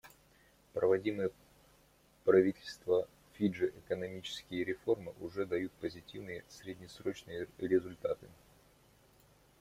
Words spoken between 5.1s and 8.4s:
уже дают позитивные среднесрочные результаты.